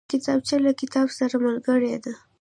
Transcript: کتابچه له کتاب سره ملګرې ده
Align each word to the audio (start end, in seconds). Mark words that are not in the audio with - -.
کتابچه 0.11 0.55
له 0.65 0.71
کتاب 0.81 1.07
سره 1.17 1.35
ملګرې 1.45 1.93
ده 2.03 2.13